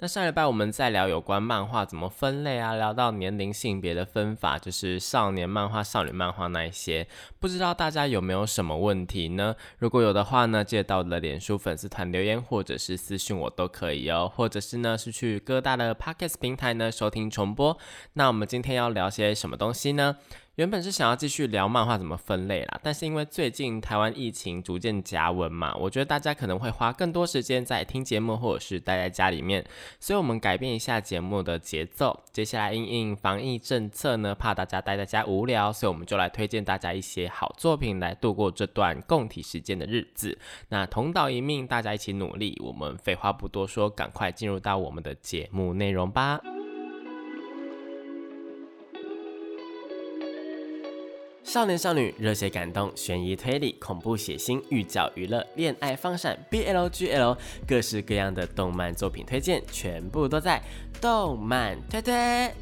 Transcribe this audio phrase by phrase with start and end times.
[0.00, 7.08] 那上礼拜我们在聊有关漫画怎么分类啊，聊到年龄性别的分法，就是少年漫画、少女漫画那一些，
[7.40, 9.56] 不知道大家有没有什么问题呢？
[9.78, 17.76] 如果有的话呢，记得到我的脸书粉丝团留言，或者是私讯我都可以哦，或者是呢是去各大的 Podcast 平台呢收听重播。
[18.12, 20.18] 那我们今天要聊些什么东西呢？
[20.58, 29.64] 原本是想要继续聊漫画怎么分类啦，但是因为最近台湾疫情逐渐加温嘛，我觉得大家可能会花更多时间在听节目或者是待在家里面，
[30.00, 32.24] 所以我们改变一下节目的节奏。
[32.32, 40.36] 接下来因应防疫政策呢，怕大家待在家无聊，所以我们就来推荐大家一些好作品来度过这段共体时间的日子。
[40.70, 42.60] 那同道一命，大家一起努力。
[42.64, 46.40] 我们废话不多说，赶快进入到我们的节目内容吧。
[51.48, 60.62] 少年少女、热血感动、悬疑推理、恐怖血腥、寓教娱乐、恋爱放闪、BL GL，各式各样的动漫作品推荐，全部都在
[61.00, 62.52] 动漫推推。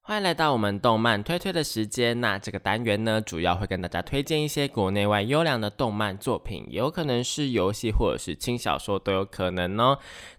[0.00, 2.18] 欢迎来到我们动漫推推的时间。
[2.18, 9.98] 那这个单元呢，主要会跟大家推荐一些国内外优良的动漫作品，有可能是游戏或者是轻小说都有可能哦。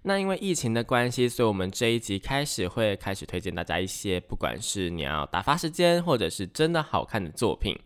[0.10, 7.78] 那因为疫情的关系，所以我们这一集开始会开始推荐大家一些，不管是你要打发时间，或者是真的好看的作品。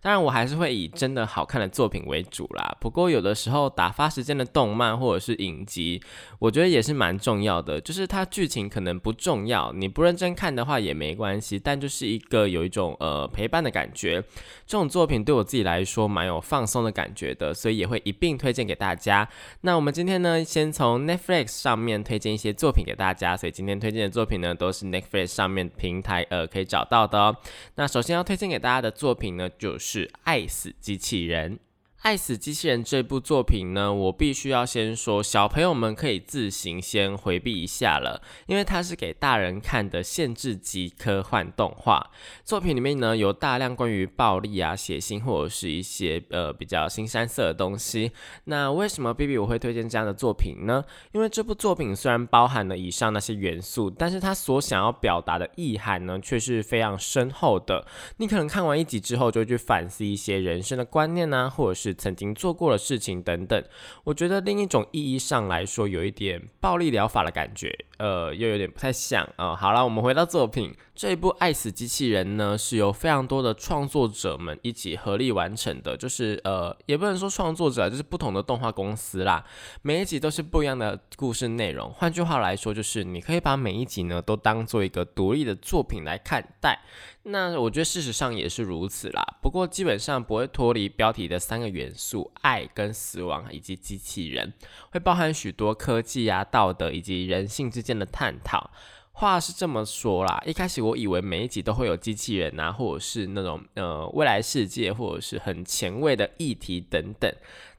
[0.00, 2.76] 当然，我还是会以真的好看的作品为主啦。
[2.80, 6.00] 不过有的时候打发时间的动漫或者是影集，
[6.38, 7.80] 我觉得也是蛮重要的。
[7.80, 14.22] 就是它剧情可能不重要，你不认真看的话也没关系，但就是一个有一种呃陪伴的感觉。
[14.64, 19.28] 这种作品对我自己来说蛮有放松的感觉的，所以也会一并推荐给大家。
[19.62, 23.36] 那我们今天呢，先从 Netflix 上上面推荐一些作品给大家。
[23.36, 27.36] 所以今天推荐的作品呢，都是 Netflix 上面平台呃可以找到的哦。
[27.74, 29.72] 那首先要推荐给大家的作品呢，就。
[29.82, 31.56] 是爱死机器人。
[32.02, 42.10] 《爱死机器人》这部作品呢，我必须要先说，小朋友们可以自行先回避一下了，因为它是给大人看的限制级科幻动画
[42.44, 42.74] 作品。
[42.74, 48.10] 里面呢有大量关于暴力啊、血腥或者是一些呃比较新三色的东西。
[48.46, 50.82] 那为什么 B B 我会推荐这样的作品呢？
[51.12, 57.86] 因为这部作品虽然包含了以上那些元素，但是它所想要表达的意涵呢，却是非常深厚的。
[58.16, 61.91] 你可能看完一集之后，就会去反思一些人生的观念啊，或者是。
[61.94, 63.62] 曾经做过的事情等等，
[64.04, 69.54] 我觉得另一种意义上来说，有一点暴力疗法的感觉，呃，又有点不太像啊。
[69.54, 79.44] 好了，我们回到作品，这一部《爱死机器人》呢，是由非常多的创作者们一起合力完成的，就是呃，也不能说创作者，就是不同的动画公司啦。
[79.82, 86.80] 每一集都是不一样的故事内容，换句话来说，就是你可以把每一集呢都当做一个独立的作品来看待。
[87.24, 94.52] 那我觉得事实上也是如此啦，不过基本上不会脱离标题的三个元素：爱、跟死亡以及机器人，
[94.92, 98.70] 会包含许多科技啊、道德以及人性之间的探讨。
[99.14, 107.32] 话是这么说啦，一开始我以为每一集都会有机器人啊，或者是那种呃未来世界，或者是很前卫的议题等等，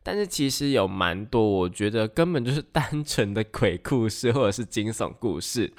[0.04, 5.74] 但是其实有蛮多，我觉得根本就是 单纯的鬼故事或者是惊悚故事。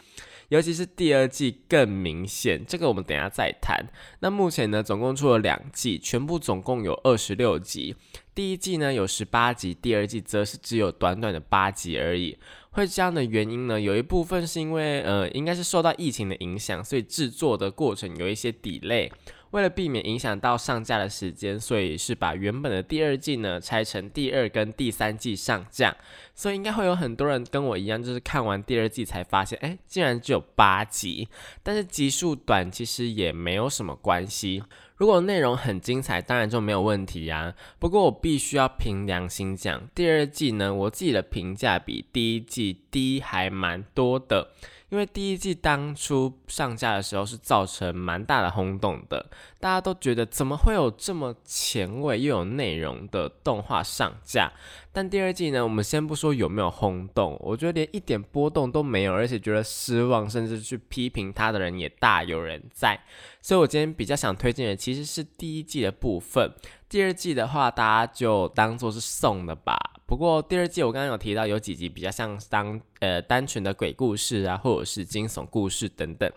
[0.50, 3.84] 尤其是第二季更明显，这个我们等下再谈。
[4.20, 7.96] 那目前呢，总共出了两季，全部总共有二十六集。
[8.34, 12.36] 第一季呢有十八集，第二季则是只有短短的八集而已。
[12.70, 19.10] 会这样的原因呢，有一部分是因为呃，应该是受到疫情的影响，所以制作的过程有一些 delay。
[19.54, 25.96] 为了避免影响到上架的时间，所以是把原本的第二季呢拆成第二跟第三季上架。
[26.34, 31.28] 所以应该会有很多人跟我一样，就是看完第二季才发现，哎，竟然只有八集。
[31.62, 34.64] 但是集数短其实也没有什么关系。
[34.96, 37.54] 如果内容很精彩，当然就没有问题呀。
[37.78, 44.50] 不过我必须要凭良心讲，第二季呢，我自己的评价比第一季低还蛮多的。
[44.94, 54.52] 因为第一季当初上架的时候是造成蛮大的轰动的，大家都觉得怎么会有这么前卫又有内容的动画上架？
[54.92, 63.00] 但第二季呢，我们先不说有没有轰动，我觉得连一点波动都没有，而且觉得失望，甚至去批评他的人也大有人在。
[63.42, 66.52] 所以我今天比较想推荐的其实是第一季的部分，
[66.94, 69.76] 第二季的话大家就当做是送的吧。
[70.06, 76.30] 不过第二季我刚刚有提到有几集比较像当呃单纯的鬼故事啊，或者是惊悚故事等等，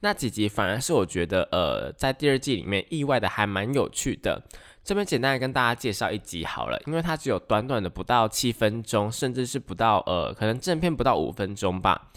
[0.00, 4.42] 那几集反而是我觉得呃在第二季里面意外的还蛮有趣的。
[4.82, 12.10] 这边简单的跟大家介绍一集好了，因为它只有短短的不到七分钟，甚至是不到呃可能正片不到五分钟吧。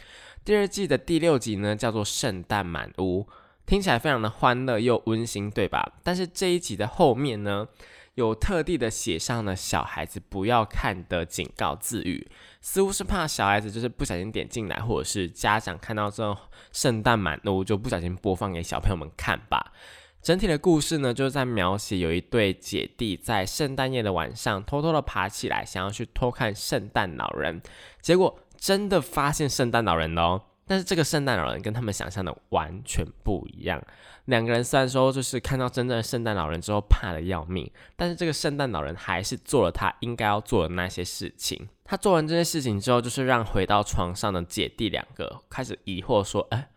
[0.43, 3.27] 第二季的第六集呢叫做圣诞满屋，
[3.73, 5.93] 听起来非常的欢乐又温馨，对吧？
[6.03, 7.67] 但是这一集的后面呢？
[8.13, 12.29] 有特地的写上了小孩子不要看的警告字语，
[12.61, 16.37] 似乎是怕小孩子就是不小心点进来，或者是家长看到这种
[16.71, 19.73] 圣诞满屋就不小心播放给小朋友们看吧。
[20.21, 27.59] 整体的故事呢，就是在描写有一对姐弟在圣诞夜的晚上偷偷的爬起来，想要去偷看圣诞老人，
[27.99, 30.41] 结果真的发现圣诞老人了哦。
[30.65, 33.81] 但是这个圣诞老人跟他们想象的完全不一样。
[34.25, 41.67] 两个人虽然说就是看到真正的圣诞老人之后怕的要命，但是这个圣诞老人还是做了他应该要做的那些事情。
[41.83, 46.69] 他做完这些事情之后，就是让回到床上的姐弟两个开始疑惑说：“哎，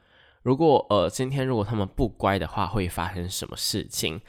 [0.42, 4.20] 如果呃今天如果他们不乖的话，会发生什么事情？”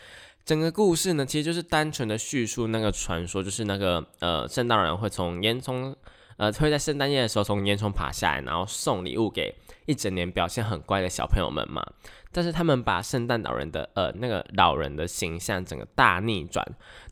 [0.46, 5.96] 整个故事呢，其实就是单纯的叙述那个传说，就是那个呃圣诞老人会从烟囱。
[6.38, 9.56] 呃，会在圣诞夜的时候从烟囱爬下来，然后送礼物给
[9.86, 11.86] 一整年表现很乖的小朋友们嘛。
[12.32, 16.64] 但是他们把圣诞老人的呃那个老人的形象整个大逆转，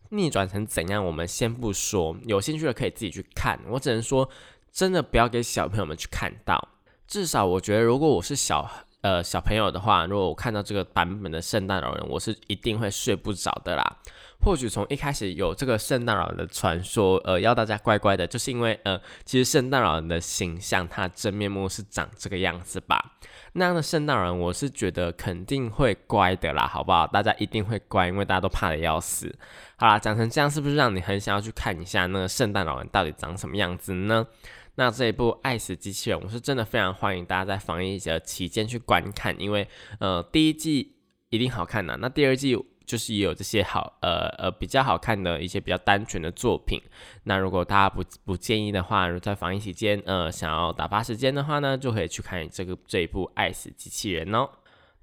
[0.09, 1.03] 逆转成怎样？
[1.03, 3.59] 我们先不说，有兴趣的可以自己去看。
[3.69, 4.29] 我只能说，
[4.71, 6.69] 真的不要给小朋友们去看到。
[7.07, 8.69] 至少我觉得，如果我是小
[9.01, 13.97] 呃小朋友的话，如果我看到这个版本的圣诞老人，我是一定会睡不着的啦。
[14.41, 23.17] 或许从一开始有这个圣诞老人的传说，呃，要大家乖乖的，就是因为，呃，其实圣诞老人的形象，他真面目是长这个样子吧？
[23.53, 27.07] 那样的圣诞老人，我是觉得肯定会乖的啦，好不好？
[27.07, 29.35] 大家一定会乖，因为大家都怕的要死。
[29.77, 34.27] 好啦，讲成这样，是不是让你很想要去看一下那个圣诞老人到底长什么样子呢？
[34.75, 39.67] 那这一部《爱死机器人》，我是真的非常欢迎大家在防疫的期间去观看，因为，
[39.99, 40.97] 呃，第一季
[41.29, 42.55] 一定好看的，那第二季。
[42.85, 46.81] 就是也有这些好呃呃比较好看的一些比较单纯的作品，
[47.23, 54.49] 那如果大家不不建议的话，如在防疫期间呃想要打发时间的话呢，就可以去看这个这一部《爱死机器人》哦。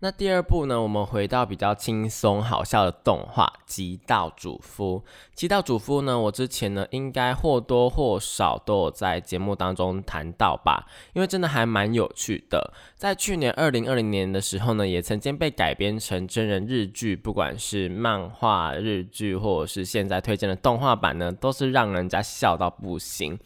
[0.05, 0.83] 那第二部呢？
[0.83, 5.01] 我们回到比较轻松好笑的动画《极道主夫》。
[5.33, 12.73] 《极道主夫》呢，我之前呢应该或多或少都有在节目当中谈到吧，因为真的还蛮有趣的。
[12.97, 23.39] 在去年二零二零年的时候呢，也曾经被改编成真人日剧，不管是漫画日剧，或者是现在推荐的动画版呢，都是让人家笑到不行。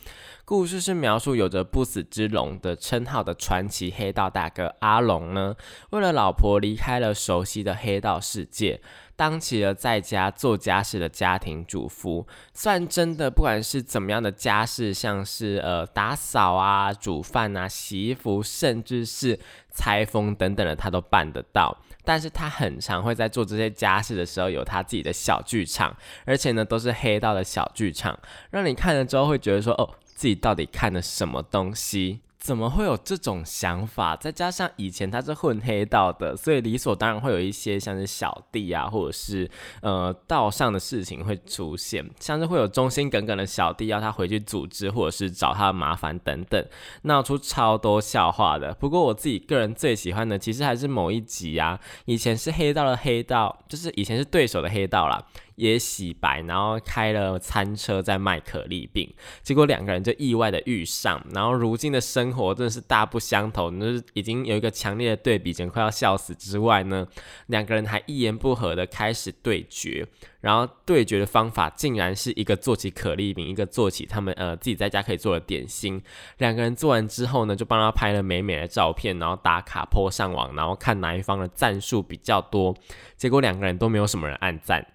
[0.46, 5.56] 故事是描述有着不死之龙的称号的传奇黑道大哥阿龙呢，
[5.90, 8.80] 为了老婆离开了熟悉的黑道世界，
[9.16, 12.24] 当起了在家做家事的家庭主妇。
[12.54, 19.36] 虽然真的不管是怎么样的家事，像是呃打扫啊、煮饭啊、洗衣服，甚至是
[19.72, 21.76] 裁缝等等的，他都办得到。
[22.04, 28.16] 但是他很常会在做这些家事的时候，有他自己的小剧场，而且呢都是黑道的小剧场，
[28.50, 29.90] 让你看了之后会觉得说哦。
[30.16, 32.20] 自己到底看了什么东西？
[32.38, 34.14] 怎么会有这种想法？
[34.14, 46.64] 再加上以前他是混黑道的，所以理所当然会有一些像是小弟啊，或者是呃道上的事情会出现，像是会有忠心耿耿的小弟要他回去组织，或者是找他的麻烦等等，
[47.02, 48.72] 闹出超多笑话的。
[48.74, 55.20] 不过我自己个人最喜欢的，其实还是某一集啊，以前是黑道的黑道，就是以前是对手的黑道啦。
[55.56, 66.34] 也洗白，然后开了餐车在卖可丽饼，结果两个人就意外的遇上，然后如今的生活真的是大不相同，就是已经有一个强烈的对比，简直快要笑死。
[66.34, 67.06] 之外呢，
[67.46, 70.06] 两个人还一言不合的开始对决，
[70.40, 76.00] 然后对决的方法竟然是一个做起可丽饼，一个做起他们呃自己在家可以做的点心。
[76.38, 82.76] 两个人做完之后呢，就帮他拍了美美的照片，然后打卡 po 上网，然后看哪一方的赞数比较多。
[83.16, 84.86] 结果两个人都没有什么人按赞。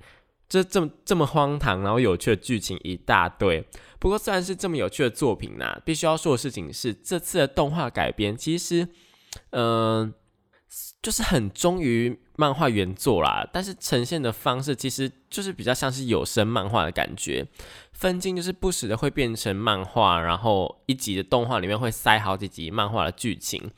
[0.52, 3.66] 这这么这么荒唐，然后有趣的剧情一大堆。
[4.00, 8.86] 不过虽然是这么有趣的作品呢，必须要说的事情是，这次的动画改编其实，
[9.52, 10.14] 嗯，
[11.02, 17.46] 就是很忠于漫画原作啦，但是呈现的方式其实就是比较像是有声漫画的感觉。
[17.92, 23.70] 分镜就是不时的会变成漫画，然后一集的动画里面会塞好几集漫画的剧情，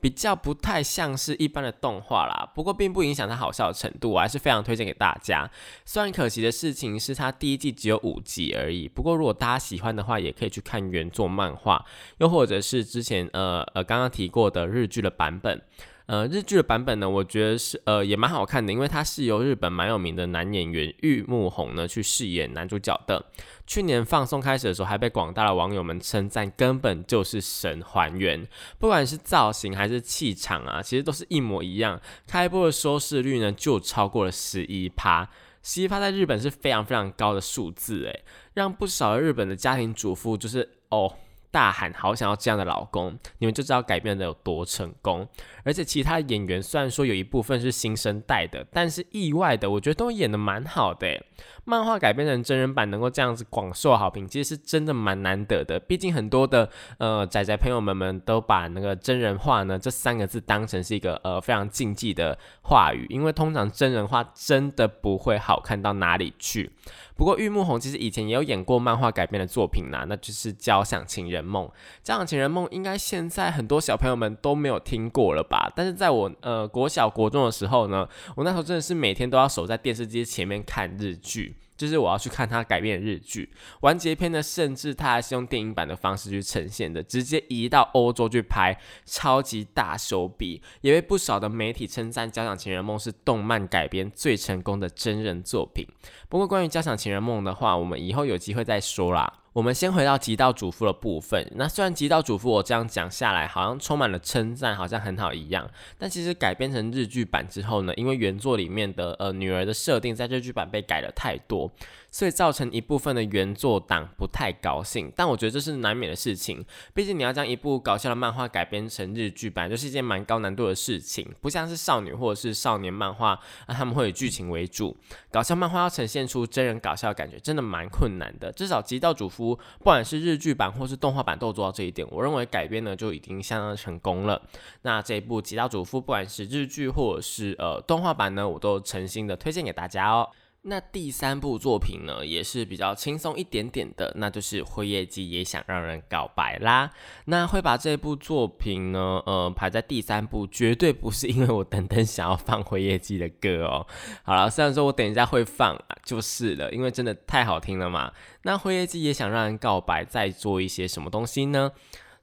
[0.00, 2.48] 比较不太像是一般的动画啦。
[2.54, 5.50] 不过并不影响它好笑的程度，我还是非常推荐给大家。
[5.84, 11.84] 虽然可惜的事情是它第一季只有五集而已，不过如果大家喜欢的话，也可以去看原作漫画，
[12.18, 15.62] 又或者是之前呃呃刚刚提过的日剧的版本。
[16.06, 23.24] 呃，日剧的版本呢，我觉得是呃也蛮好看的，因为它是由日本蛮有名的男演员玉木宏呢去饰演男主角的。
[23.66, 28.46] 去年放送开始的时候，还被广大的网友们称赞，根本就是神还原，
[28.78, 32.00] 不管是造型还是气场啊，其实都是一模一样。
[32.26, 35.30] 开播的收视率呢就超过了十一趴，
[35.62, 41.14] 十一趴在日本是非常非常高的数字，诶，让不少日本的家庭主妇就是哦。
[41.52, 45.28] 大喊好想要这样的老公，你们就知道改变的有多成功。
[45.64, 51.22] 而且其他演员虽然说有一部分是新生代的，但是意外的，我觉得都演的蛮好的。
[51.64, 55.78] 漫画改编成真人版能够这样子广受好评，其实是真的蛮难得的。
[55.78, 56.68] 毕竟很多的
[56.98, 66.72] 呃仔仔朋友们们都把那个真人化呢这三个字当成是一个呃非常禁忌的话语，因为通常真人化真的不会好看到哪里去。
[67.16, 71.66] 不过玉木宏其实以前也有演过漫画改编的作品呐，那就是《交响情人梦》。
[72.02, 75.72] 《交响情人梦》应该现在很多小朋友们都没有听过了吧？
[75.76, 81.56] 但是在我呃国小国中的时候呢，我那时候真的是每天都要守在电视机前面看日剧。
[81.82, 95.84] 就是我要去看他改编的日剧完结篇呢，甚至他还是用电影版的方式去呈现的，直接移到欧洲去拍，超级大手笔，也被不少的媒体称赞《交响情人梦》是动漫改编最成功的真人作品。
[96.28, 99.40] 不过关于《交响情人梦》的话，我们以后有机会再说啦。
[99.52, 101.46] 我们先回到极道主妇的部分。
[101.56, 111.70] 那虽然极道主妇我这样讲下来，好像充满了称赞，好像很好一样，但其实改编成日剧版之后呢，因为原作里面的呃女儿的设定在日剧版被改了太多。
[112.12, 116.64] 所以造成一部分的原作党不太高兴，但我觉得这是难免的事情。
[116.94, 121.26] 毕竟你要将一部搞笑的漫画改编成日剧版，就是一件蛮高难度的事情。
[121.40, 124.94] 不像是少女或者是少年漫画，那他们会以剧情为主。
[125.30, 128.52] 搞笑漫画要呈现出真人搞笑的感觉，真的蛮困难的。
[128.52, 134.42] 至少《极道主夫》不管是日剧版或是动画版都做到这一点，我认为改编呢就已经相当成功了。
[134.82, 140.28] 那这一部《极道主夫》不管是日剧或者是呃动画版呢，我都诚心的推荐给大家哦。
[140.64, 146.88] 那第三部作品呢，也是比较轻松一点点的，那就是辉夜姬也想让人告白啦。
[147.24, 153.84] 那会把这部作品呢，呃，排在第三部，绝对不是因为我等等想要放辉夜姬的歌哦。
[154.22, 158.12] 好了，虽然说我等一下会放，就是了，因为真的太好听了嘛。
[158.42, 161.72] 那辉夜姬也想让人告白，在做一些什么东西呢？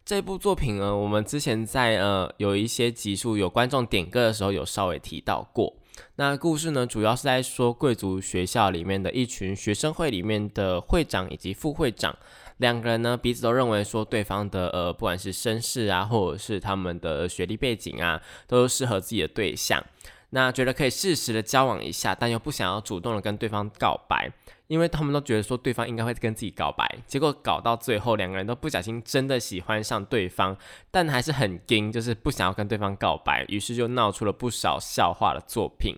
[0.05, 5.78] 这部作品呢，我们之前在呃有一些集数有观众点歌的时候，有稍微提到过。
[6.15, 12.15] 那故事呢，主要是在说贵族学校里面的一群学生会里面的会长以及副会长
[12.57, 19.83] 两个人呢，彼此都认为说对方的呃，不管是身世啊，或者是他们的学历背景啊，都适合自己的对象。
[20.31, 24.31] 那觉得可以适时的交往一下，但又不想要主动的跟对方告白。
[24.69, 30.55] 因为他们都觉得说对方应该会跟自己告白，结果搞到最后两个人都不小心真的喜欢上对方，
[30.91, 35.95] 但还是很惊，就是不想要跟对方告白，于是就闹出了不少笑话的作品。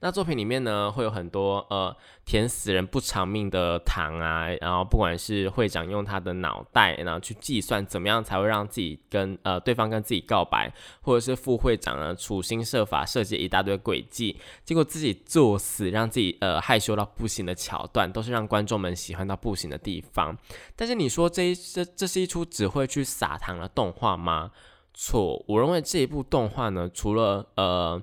[0.00, 20.36] 那作品里面呢，会有很多呃填死人不偿命的糖啊，然后不管是会长用他的脑袋，然后去计算怎么样才会让自己跟呃对方跟自己告白，或者是副会长呢处心设法设计一大堆诡计，结果自己作死，让自己呃害羞到不行的桥段，都是让观众们喜欢到不行的地方。
[20.76, 24.50] 但是你说这一这这是一出只会去撒糖的动画吗？
[24.92, 28.02] 错，我认为这一部动画呢，除了呃。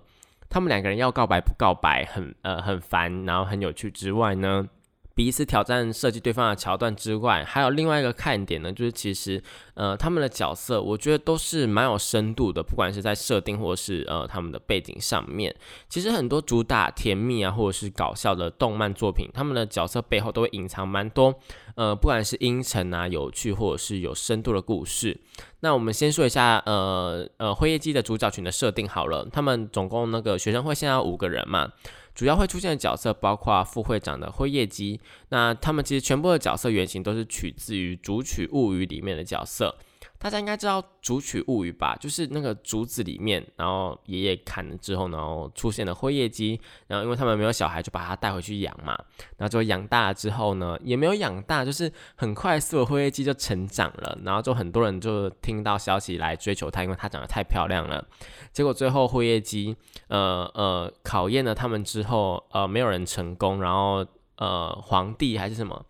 [0.54, 4.68] 他们两个人要告白不告白，很呃很烦，然后很有趣之外呢，
[5.16, 9.42] 彼此挑战设计对方的桥段之外，还有另外一个看点呢，就是其实
[9.76, 15.56] 呃他们的角色，我觉得都是蛮有深度的，不管是在设定或是呃他们的背景上面，
[15.88, 21.34] 其实很多主打甜蜜啊或者是搞笑的动漫作品，他们的角色背后都会隐藏蛮多。
[21.76, 25.20] 呃，不管是阴沉啊、有趣，或者是有深度的故事，
[25.62, 31.72] 那我们先说一下，呃呃，辉夜姬的主角群的设定好了，他们总共那个学生会现在五个人嘛，
[32.14, 39.76] 主要会出现的角色包括副会长的辉夜姬，那他们其实全部的角色原型都是取自于《主曲物语》里面的角色。
[40.24, 41.98] 大家应该知道《竹取物语》吧？
[42.00, 48.98] 就是那个竹子里面，然后爷爷砍了之后，然后出现了灰叶鸡，然后因为他们没有小孩，就把它带回去养嘛。
[49.36, 58.08] 然后就养大了之后呢，也没有养大，就是很快速的灰叶鸡就成长了，然后就很多人就听到消息来追求它，因为它长得太漂亮了。
[58.54, 59.76] 结果最后灰叶鸡，
[60.08, 64.06] 呃呃，考验了他们之后，呃，没有人成功，然后
[64.38, 65.86] 呃，皇帝还是什么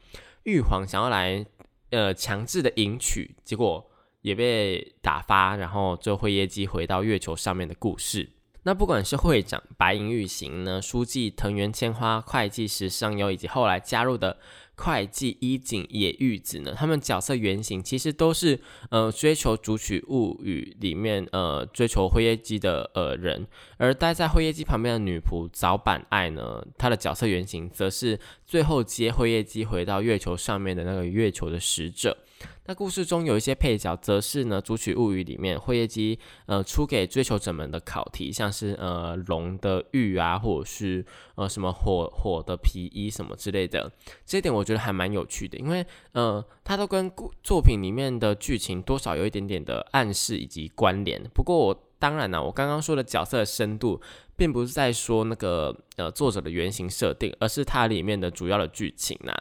[0.45, 1.45] 玉皇想要来。
[1.91, 3.87] 呃，强制的迎娶，结果
[4.23, 8.31] 也被打发，然后就灰叶姬回到月球上面的故事。
[8.63, 14.37] 那不管是会长白银玉行呢，书记藤原千花，会计师上优，以及后来加入的。
[14.75, 16.73] 会计伊井野玉子呢？
[16.75, 23.45] 他们角色原型其实都是呃追求《主曲物语》里面呃追求灰叶姬的呃人，
[23.77, 32.17] 而待在灰叶姬旁边的女仆早坂爱呢，她的角色原型则是最后接灰叶姬回到月球上面的那个月球的使者。
[32.65, 43.91] 那故事中有一些配角，则是呢《主曲物语》里面灰叶姬呃出给追求者们的考题，像是呃龙的玉啊，或者是呃什么火火的皮衣什么之类的。
[44.25, 51.21] 这一点我觉得还蛮有趣的，因为呃它都跟故作品里面的剧情多少有一点点的暗示以及关联。
[51.33, 54.01] 不过我当然呢，我刚刚说的角色的深度，
[54.35, 59.33] 并不是在说那个呃作者的原型设定，而是它里面的主要的剧情呐。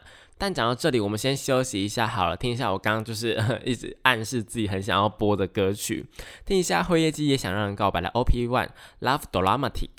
[0.45, 6.05] 但讲到这里，我们先休息一下好了，听一下我刚刚就是 一直暗示自己很想要播的歌曲，
[6.45, 8.67] 听一下灰夜姬也想让人告白的 OP One
[8.99, 9.91] Love Dramatic。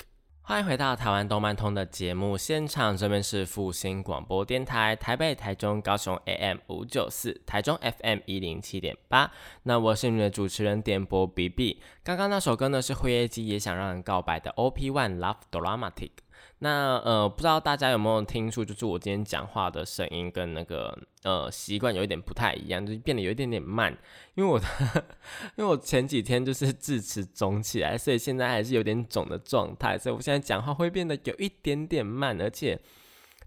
[0.43, 9.31] 欢迎回到台湾动漫通的节目现场，这边是复兴广播电台台北、台中、高雄 AM 五九四，台中 FM 一零七点八。
[9.63, 11.81] 那我是你的主持人点播 BB。
[12.03, 16.11] 刚刚那首歌呢是灰夜姬也想让人告白的 OP One Love Dramatic。
[16.59, 23.95] 那呃，不知道大家有没有听出，就是我今天讲话的声音跟那个呃习惯有一点不太一样，就是变得有一点点慢，
[24.35, 24.65] 因为我的
[25.57, 32.79] 因为我前几天就是智齿肿起来，所以现在还是有点肿的状态，所以我现在讲话会变得有一点点慢，而且。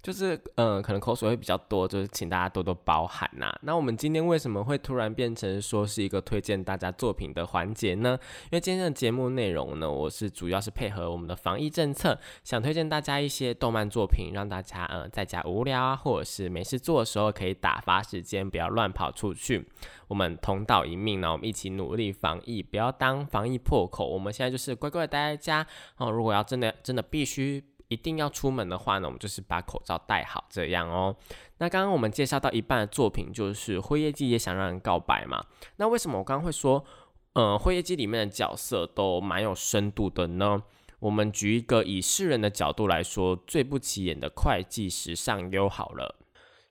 [0.01, 3.53] 就是呃，可能口水会比较多，就是请大家多多包涵呐。
[3.63, 8.19] 那我们今天为什么会突然变成说是一个推荐大家作品的环节呢？
[8.45, 19.69] 因为今天的节目内容呢，我是主要是配合我们的防疫政策，想推荐大家一些动漫作品，让大家呃在家无聊啊，或者是没事做的时候可以打发时间，不要乱跑出去。
[20.07, 24.09] 我们同道一命呢，我们一起努力防疫，不要当防疫破口。
[24.09, 26.11] 我们现在就是乖乖待在家哦。
[26.11, 27.63] 如果要真的真的必须。
[27.89, 31.17] 一定要出门的话呢，我们就是把口罩戴好，这样哦。
[31.59, 35.45] 那刚刚我们介绍到一半的作品就是《灰夜姬》，也想让人告白嘛。
[35.77, 36.85] 那为什么我刚刚会说，
[37.33, 40.63] 呃，《灰夜姬》里面的角色都蛮有深度的呢？
[41.01, 46.17] 我们举一个以世人的角度来说，最不起眼的会计时尚优好了。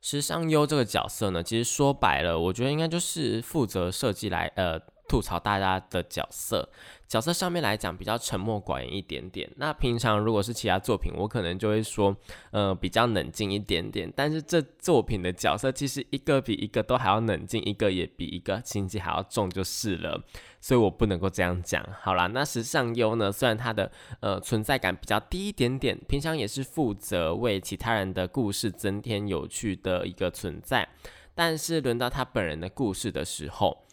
[0.02, 4.80] 时尚优这个角色呢，其实说白了，我觉得应该就是负责设计来，呃。
[5.10, 6.70] 吐槽大家的角色，
[7.08, 9.50] 角色上面来讲比较沉默寡言一点点。
[9.56, 12.15] 那平常如果是其他作品，我可能就会说，
[12.52, 14.12] 呃，比较冷静一点点。
[14.15, 20.22] 但是这作品的角色其实一个比一个都还要冷静，一个也比一个心机还要重，就是了。
[20.60, 21.82] 所以我不能够这样讲。
[22.02, 23.32] 好啦，那时尚优呢？
[23.32, 23.89] 虽然他的
[24.20, 30.89] 呃存在感比较低一点点，平常也是负责为其他人的故事增添有趣的一个存在，
[31.34, 33.86] 但是轮到他本人的故事的时候。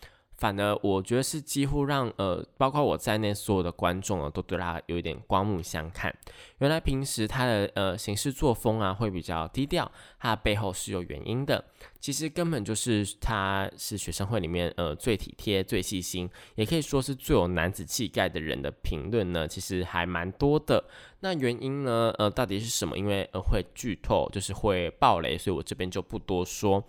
[0.44, 6.14] 反而我觉得是几乎让呃，包括我在内所有的观众啊，都对他有一点刮目相看。
[6.58, 11.64] 原来平时他的呃行事作风啊，会比较低调，他的背后是有原因的。
[11.98, 20.84] 其实根本就是他是学生会里面呃最体贴、最细心，也可以说是最有男子气概的人的评论呢，其实还蛮多的。
[21.20, 22.98] 那原因呢，呃，到底是什么？
[22.98, 26.84] 因为呃会剧透，就是会爆雷，所以我这边就不多说。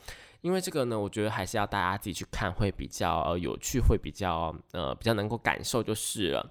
[0.45, 6.47] 因为这个呢，我觉得还是要大家自己去看，会比较呃有趣，会比较呃比较能够感受就是了。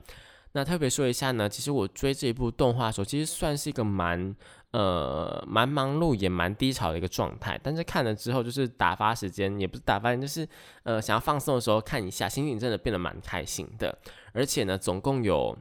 [0.51, 4.35] 那特别说一下呢，其实我追这一部动画的时候，其实算是一个蛮
[4.73, 7.57] 呃蛮忙碌也蛮低潮的一个状态。
[7.63, 10.49] 但是看了之后，就是打发时间，也不是打发，就是
[10.83, 13.97] 呃想要放松的时候看一下，心情真的变得蛮开心的。
[14.33, 15.57] 而且呢，总共有。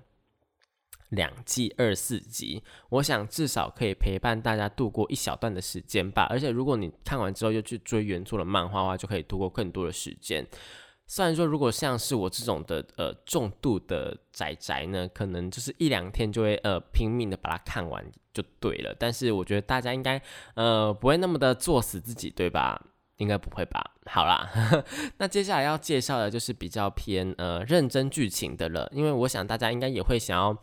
[1.15, 6.27] 两季二四集，我想至少可以陪伴大家度过一小段的时间吧。
[6.29, 10.45] 而且如果你看完之后又去追原作的漫画的话，就可以度过更多的时间。
[11.05, 18.95] 虽然说，如果像是我这种的呃重度的宅宅呢，可能就是一两天就会呃拼命的把它看完就对了。
[18.97, 20.19] 但是我觉得大家应该
[20.55, 22.81] 呃不会那么的作死自己，对吧？
[23.17, 23.91] 应该不会吧？
[24.05, 24.49] 好啦，
[25.19, 30.57] 那接下来要介绍的就是比较偏呃认真剧情的了，因为我想大家应该也会想要。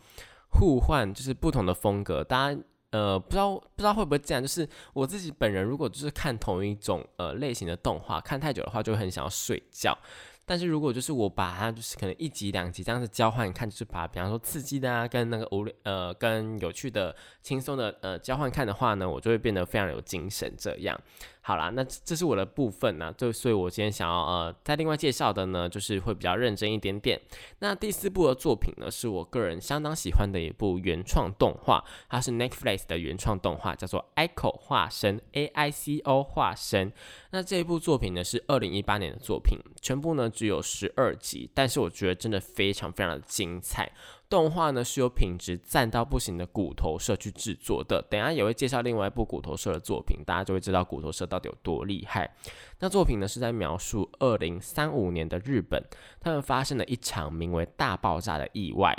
[0.51, 2.59] 互换就是不同的风格，大家
[2.91, 9.97] 呃不知道不知道会不会这样，就是我自己本人如果就是看同一种呃类型的动画看太久的话，就会很想要睡觉。
[10.43, 20.53] 但是如果就是我把它就是可能一集两集这样子交换看，就是把比方说刺激的啊，跟那个无呃跟有趣的、轻松的呃交换看的话呢，我就会变得非常有精神。
[20.57, 20.99] 这样，
[21.43, 27.19] 好啦，那这是我的部分呢，就所以我今天想要呃再另外介绍的呢，就是会比较认真一点点。
[27.59, 36.93] 那第四部的作品呢，是我个人相当喜欢的一部原创动画，它是 Netflix 的原创动画，叫做《Ico 化身》A I C O 化身。
[37.31, 43.91] 那这一部作品呢是二零一八年的作品，全部呢只有十二集，但是我觉得真的非常非常的精彩。
[44.31, 52.33] 动画呢是由品质赞到不行的骨头社去制作的，等下也会介绍另外一部骨头社的作品，大家就会知道骨头社到底有多厉害。
[52.79, 55.83] 那作品呢是在描述二零三五年的日本，
[56.21, 58.97] 他们发生了一场名为大爆炸的意外。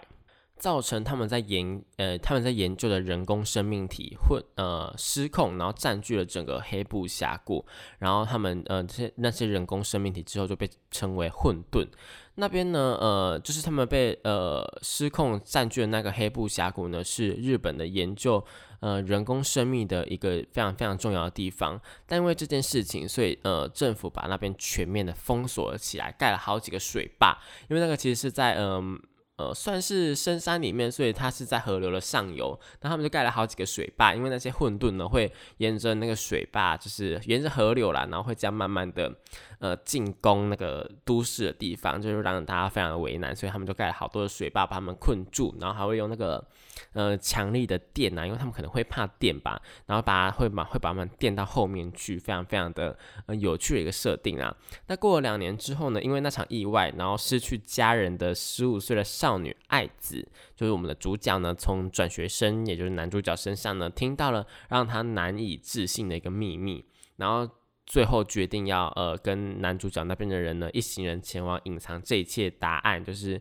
[0.58, 7.66] 造成他们在研呃他们在研究的人工生命体混呃失控，然后占据了整个黑布峡谷，
[7.98, 11.88] 然后他们呃这些那些人工生命体之后就被称为混沌。
[12.36, 18.42] 那边呢呃就是他们被呃失控占据的那个黑布峡谷呢，是日本的研究
[18.80, 21.80] 呃人工生命的一个非常非常重要的地方。
[22.06, 27.36] 但因为这件事情，所以呃政府把那边全面的封锁了起来，盖了好几个水坝，
[27.68, 28.62] 因为那个其实是在嗯。
[28.62, 29.12] 呃，
[29.55, 32.59] 算是深山里面，所以它是在河流的上游。
[32.83, 39.11] 那他们就盖了好几个水坝，因为那些混沌呢会沿着那个水坝，就是沿着河流啦，然后会这样慢慢的
[39.61, 46.44] 呃进攻那个都市的地方，就是让大家非常的为难，所以他们就盖了好多的水坝把他们困住，然后还会用那个。
[46.92, 54.56] 呃，强力的电呐，因为他们可能会怕电吧，然后把会把会把他们电到后面去，非常非常的呃有趣的一个设定啊。
[54.87, 66.85] 那过了两年之后呢，因为那场意外，然后失去家人的十五岁的少女爱子，就是我们的主角呢，从转学生，也就是男主角身上呢，听到了让他难以置信的一个秘密，
[67.16, 67.48] 然后
[67.85, 73.40] 最后决定要呃跟男主角那边的人呢，一行人前往隐藏这一切答案，就是。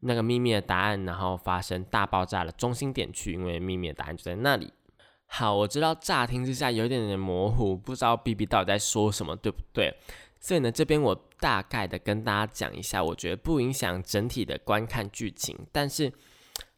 [0.00, 4.72] 那个秘密的答案，然后发生大爆炸的中心点去，因为秘密的答案就在那里。
[5.26, 9.94] 好，我知道乍听之下有点点模糊，不知道 B B 到底在说什么，对不对？
[10.40, 16.12] 所以呢，这边我大概的跟大家讲一下，我觉得不影响整体的观看剧情，但是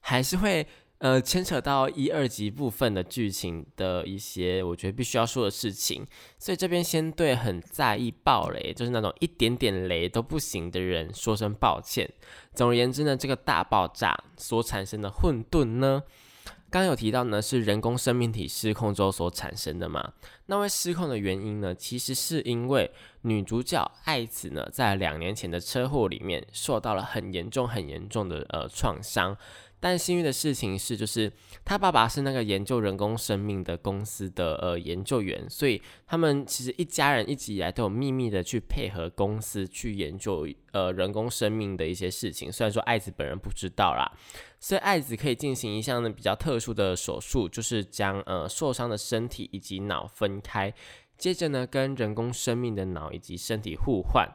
[0.00, 0.66] 还是会。
[1.00, 6.06] 呃，牵扯到一二集部分的剧情的一些，我觉得必须要说的事情，
[6.38, 12.06] 所以这边先对很在意暴雷，就是那种一点点雷都不行的人说声抱歉。
[12.52, 16.02] 总而言之呢，这个大爆炸所产生的混沌呢，
[16.68, 20.12] 刚有提到呢，是人工生命体失控之后所产生的嘛？
[20.46, 22.90] 那位失控的原因呢，其实是因为
[23.22, 29.34] 女主角爱子呢，在两年前的车祸里面受到了很严重、很严重的呃创伤。
[29.80, 31.32] 但幸运的事情是，就是
[31.64, 42.52] 他爸爸是那个研究人工生命的公司的呃研究员，所以他们其实一家人一直以来都有秘密的去配合公司去研究呃人工生命的一些事情。
[42.52, 44.12] 虽然说爱子本人不知道啦，
[44.60, 50.72] 所以爱子可以进行一项呢比较特殊的手术，就是将呃受伤的身体以及脑分开，
[51.16, 54.28] 接着呢跟人工生命的脑以及身体互换。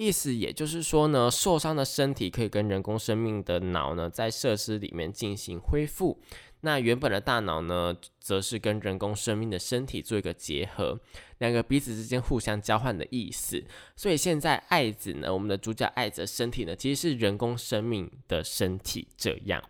[0.00, 6.20] 意思也就是说呢，受伤的身体可以跟人工生命的脑呢，在设施里面进行恢复。
[6.60, 11.00] 那原本的大脑呢，则是跟人工生命的身体做一个结合，
[11.38, 13.64] 两个彼此之间互相交换的意思。
[13.96, 19.60] 所以现在爱子呢，我们的主角爱子身体呢，其实是人工生命的身体这样。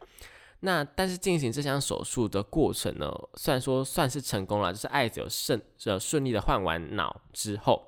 [0.61, 7.88] 那但是进行这项手术的过程呢，虽然说算是成功了，就是爱子有顺呃顺利的换完脑之后。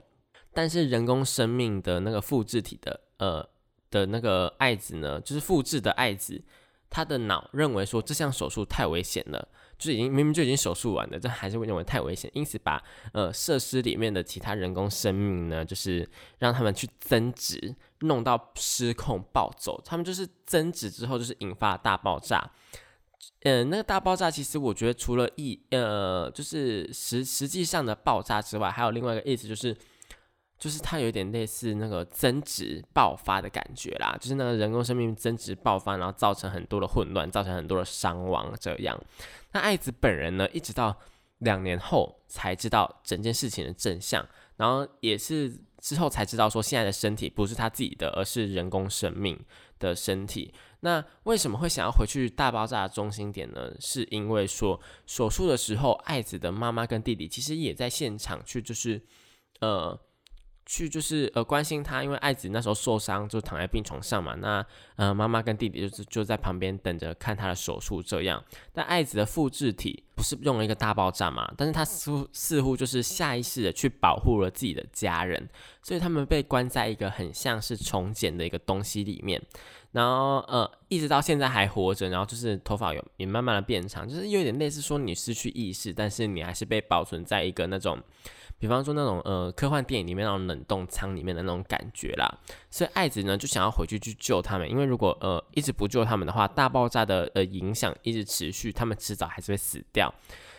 [0.52, 3.48] 但是人工生命的那个复制体的呃
[3.90, 6.42] 的那个爱子呢，就是复制的爱子，
[6.88, 12.82] 他的脑认为说这项手术太危险了，就已经明明就已经手术完了，但还是会认为太危险，因此把
[13.12, 16.08] 呃设施里面的其他人工生命呢，就是
[16.38, 22.50] 让他们去增值，弄到失控暴走，他们就是增值之后就是引发大爆炸。
[23.42, 29.76] 嗯，那个大爆炸其实我觉得除了意呃就是实实际上的爆炸之外，还有另外一个意思就是。
[30.60, 39.00] 就是它有点类似那个增值爆发的感觉啦，就是那个人工生命增值爆发，然后造成很多的混乱，造成很多的伤亡这样。
[39.52, 40.94] 那爱子本人呢，一直到
[41.38, 44.22] 两年后才知道整件事情的真相，
[44.56, 49.42] 然后也是之后才知道说现在的身体不是他自己的，而是人工生命
[49.78, 50.52] 的身体。
[50.80, 53.72] 那为什么会想要回去大爆炸的中心点呢？
[53.80, 59.00] 是因为说手术的时候，爱子的妈妈跟弟弟其实也在现场去，就是
[59.60, 59.98] 呃。
[60.72, 68.40] 去就是呃关心他，因为爱子那时候受伤就躺在病床上嘛，那呃妈妈跟弟弟就是就在旁边等着看他的手术这样。
[68.72, 71.52] 但爱子的复制体不是用了一个大爆炸嘛？
[71.56, 75.48] 但是他似乎似乎就是下意识的去保护了自己的家人，
[75.82, 79.42] 所以他们被关在一个很像是重茧的一个东西里面，
[79.90, 88.00] 然后呃一直到现在还活着，然后就是头发有也慢慢的变长，就是有点类似说你失去意识，但是你还是被保存在一个那种。
[88.60, 92.32] 比方说那种呃科幻电影里面那种冷冻舱里面的那种感觉啦，
[92.70, 100.14] 所以爱子呢就想要回去去救他们，因为如果呃一直不救他们的话，大爆炸的呃影响一直持续，他们迟早还是会死掉。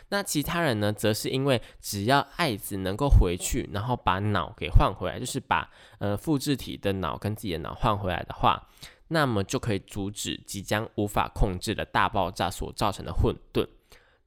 [0.09, 8.67] 那其他人呢，则是因为只要爱子能够回去，然后把脑给换回来，就是把呃复制体的脑跟自己的脑换回来的话，
[9.09, 13.67] 那么就可以阻止即将无法控制的大爆炸所造成的混沌。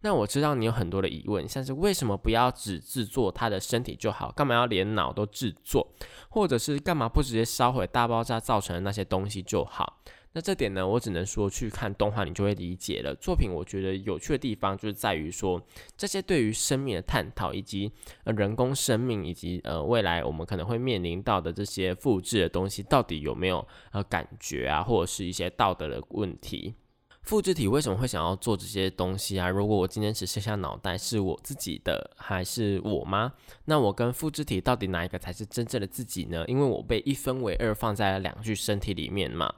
[0.05, 5.91] 那我知道你有很多的疑问，像是为什么不要只制作他的身体就好，干嘛要连脑都制作，
[6.29, 10.01] 或者是干嘛不直接烧毁大爆炸造成的那些东西就好？
[10.35, 13.15] 那这点呢，我只能说去看动画你就会理解了。
[13.15, 15.59] 作品我觉得有趣的地方就是在于说
[15.97, 17.91] 这些对于生命的探讨，以及
[18.25, 26.75] 呃人工生命，以及呃未来我们可能会面临到的这些复制的东西，到底有没有呃感觉啊，或者是一些道德的问题。
[27.25, 29.49] 复制体为什么会想要做这些东西啊？
[29.49, 33.33] 如果我今天只剩下脑袋，是我自己的还是我吗？
[33.65, 36.45] 那我跟复制体到底哪一个才是真正的自己呢？
[36.47, 39.53] 因为我被一分为二放在了两具身体里面嘛。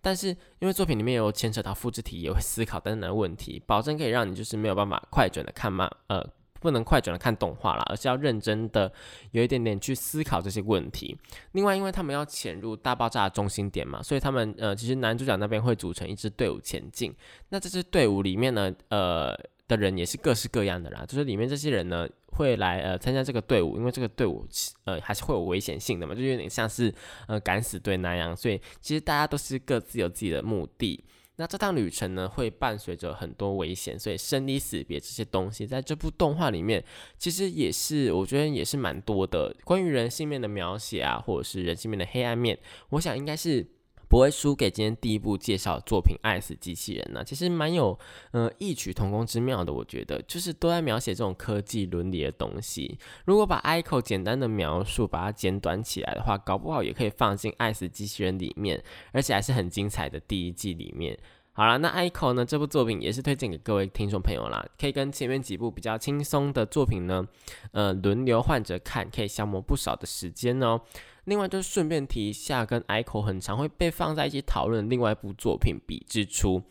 [0.00, 0.28] 但是
[0.60, 6.24] 因为作品里面有牵扯到复制体也会思考等等的问题，保证可以让你就是没有办法快准的看嘛呃。
[6.60, 8.92] 不能快转的看动画了，而是要认真的
[9.32, 11.16] 有一点点去思考这些问题。
[11.52, 17.14] 另外，因为他们要潜入大爆炸的中心点嘛，所以他们呃，其实男主角那边会组成一支队伍前进。
[17.50, 19.34] 那这支队伍里面呢，呃
[19.66, 24.46] 的人也是各式各样的啦，就是里面这些人呢会来呃参加这个队伍，因为这个队伍
[24.84, 26.92] 呃还是会有危险性的嘛，就有点像是
[27.26, 31.04] 呃敢死队那样，所以其实大家都是各自有自己的目的。
[31.40, 36.84] 那这趟旅程呢，会伴随着很多危险，所以生离死别这些东西，在这部动画里面，
[37.16, 39.54] 其实也是我觉得也是蛮多的。
[39.64, 42.58] 关于人性面的描写啊，或者是人性面的黑暗面，
[42.90, 43.64] 我想应该是
[44.08, 47.22] 不会输给今天第一部介绍作品《爱死机器人》呢。
[47.22, 47.98] 其实蛮有
[48.32, 52.98] 呃异曲同工之妙的，我觉得就是都在描写这种科技伦理的东西。
[53.26, 61.18] 如果把 ICO 简单的描述，把它简短起来的话，搞不好也可以放进《爱死机器人》里面，而且还是很精彩的第一季里面。
[61.52, 62.44] 好了，那 ICO 呢？
[62.44, 67.26] 这部作品也是推荐给各位听众朋友啦，可以跟前面几部比较轻松的作品呢，
[67.72, 70.80] 呃，轮流换着看，可以消磨不少的时间哦。
[71.28, 76.58] 另外，就顺便提一下，跟 ICO 很常会被放在一起讨论的另外一部作品《比之初》。《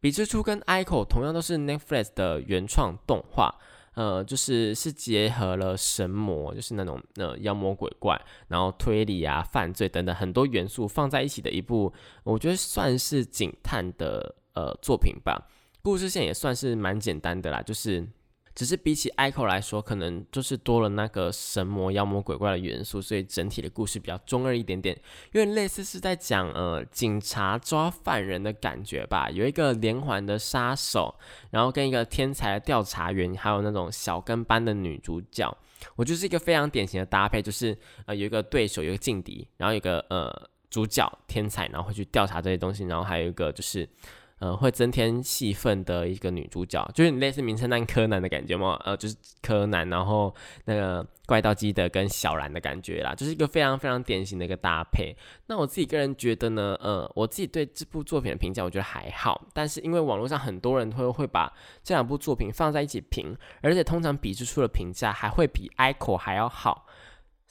[0.00, 3.54] 比之初》跟 ICO 同样都是 Netflix 的原创动画。
[3.94, 11.92] 呃，就是是结合了神魔，就是那种呃妖魔鬼怪，然后推理啊、犯罪等等很多元素放在一起的一部，
[12.24, 15.46] 我觉得算是警探的呃作品吧。
[15.82, 18.08] 故事线也算是蛮简单的啦，就是。
[18.54, 24.94] 只是比起 ICO 来说，可能就是多了那个神魔、妖魔鬼怪的元素，所以整体的故事比较中二一点点，
[25.32, 29.30] 有点类似是在讲呃警察抓犯人的感觉吧。
[29.30, 31.14] 有一个连环的杀手，
[31.50, 35.56] 然后跟一个天才的调查员，还有那种小跟班的女主角，
[35.96, 40.30] 我就是一个非常典型的搭配，就是呃有一个对手，有一个劲敌，然后有一个呃
[40.68, 43.88] 主角天才，然后会去调查这些东西，然后还有一个就是。
[44.42, 48.76] 呃，会增添戏份的一个女主角，就是你类似名侦探柯南的感觉嘛？
[48.84, 55.16] 呃，就是柯南，然后那个怪盗基德跟小兰的感觉啦，就是一个非常非常典型的一个搭配。
[55.46, 59.40] 那我自己个人觉得呢，呃，我自己对这部作品的评价，我觉得还好。
[59.54, 61.48] 但是因为网络上很多人会会把
[61.84, 66.84] 这两部作品放在一起评，而且通常比之出的评价还会比 ICO 还要好。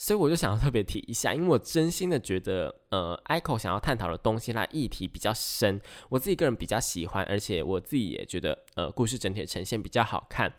[0.03, 10.51] 所以我就想要特别提一下，因为我真心的觉得，呃，ICO 想要探讨的东西，它议题比较深，我自己个人比较喜欢，而且我自己也觉得，呃，故事整体呈现比较好看。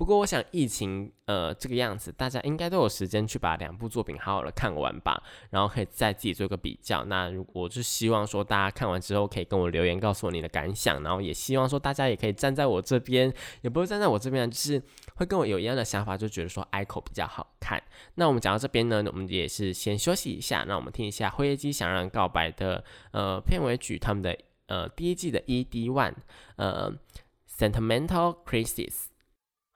[0.00, 7.04] 不过，我想疫情呃这个样子，大家应该都有时间去把两部作品好好的看完吧，然后可以再自己做个比较。
[7.04, 14.82] 那如果就希望说，大家看完之后可以跟我留言，告诉我你的感想，然后也希望说大家也可以站在我这边，也不会站在我这边，就是
[15.16, 17.78] 会跟我有一样的想法，就觉得说 ICO 比较好看。
[18.14, 22.82] 那我们讲到这边呢，我们也是先休息一下，那我们听一下辉夜姬想让告白的
[23.12, 24.34] 呃片尾曲，他们的
[24.64, 26.14] 呃第一季的 ED One，
[26.56, 26.90] 呃
[27.46, 29.09] Sentimental Crisis。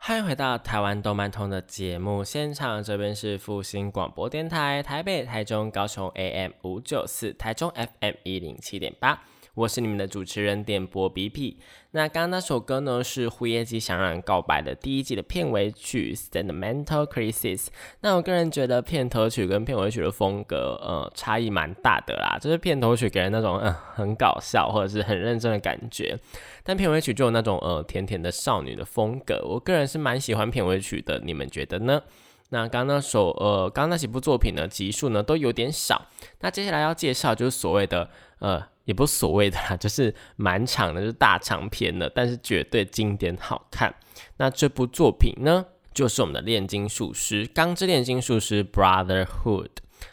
[0.07, 9.19] 欢迎回到台湾动漫通的节目现场，这边是复兴广播电台台北、台中、高雄 AM 五九四，台中 FM 一零七点八。
[9.55, 11.55] 我是你们的主持人点播 BP。
[11.93, 17.67] 那刚刚那首歌呢是《胡业基想让人告白》的第一季的片尾曲《Sentimental Crisis》。
[18.01, 22.37] 那我个人觉得片头曲跟片尾曲的风格，呃，差异蛮大的啦。
[22.40, 26.19] 就是片头曲给人那种嗯很搞笑或者是很认真的感觉，
[26.64, 29.40] 但片尾曲就有那种呃甜甜的少女的风格。
[29.49, 32.03] 我个人是蛮喜欢片尾曲的，你们觉得呢？
[32.51, 36.09] 那刚刚那首呃，刚刚那几部作品呢，集数呢都有点少。
[36.40, 38.74] 那接下来要介绍就是所谓的呃。
[38.85, 43.94] 也不所谓的啦， 就是蛮长的，就是大长篇的，但是绝对经典好看。
[44.37, 49.70] 那这部作品呢，就是我们的《炼金术师》《钢之炼金术师》Brotherhood。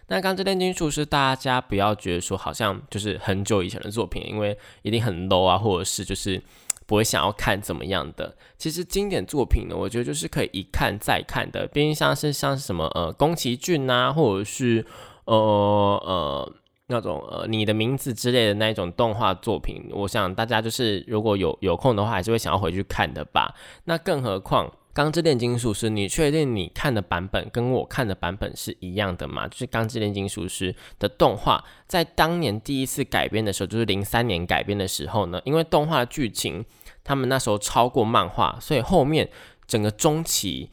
[0.07, 6.41] 那《钢之炼金术师》，大家不要觉得说好像就是很久以前的作品，因为一定很 low 啊，或者是就是
[6.86, 8.36] 不会想要看怎么样的。
[8.57, 11.67] 其实经典作品呢，我觉得就是可以一看再看的。
[11.67, 14.86] 毕竟像是像什么呃宫崎骏啊，或者是
[15.25, 16.53] 呃呃。
[16.91, 23.56] 那种呃，你的名字之类的那一种动画作品，我想大家就是如果有有空的话，还是会想要回去看的吧。
[23.86, 29.47] 那更何况《钢之炼金术师》，你确定你看的版本跟我看的版本是一样的吗？
[29.47, 36.65] 就是《钢之炼金术师》的动画，在当年第一次改编的时候，就是零三年改编的时候呢，因为动画的剧情
[37.04, 39.30] 他们那时候超过漫画，所以后面
[39.65, 40.69] 整个中期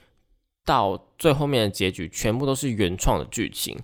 [0.65, 3.79] 到最后面的结局，全部都是原创的剧情。